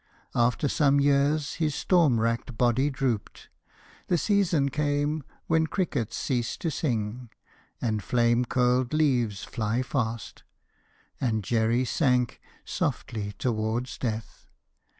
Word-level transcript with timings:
After 0.33 0.67
some 0.67 0.99
years 0.99 1.53
his 1.61 1.75
storm 1.75 2.19
racked 2.19 2.57
body 2.57 2.89
drooped. 2.89 3.49
The 4.07 4.17
season 4.17 4.69
came 4.69 5.23
when 5.45 5.67
crickets 5.67 6.17
cease 6.17 6.57
to 6.57 6.71
sing 6.71 7.29
And 7.79 8.01
flame 8.03 8.45
curled 8.45 8.93
leaves 8.95 9.43
fly 9.43 9.83
fast; 9.83 10.41
and 11.19 11.43
Jerry 11.43 11.85
sank 11.85 12.41
Softly 12.65 13.33
toward 13.37 13.91
death. 13.99 14.47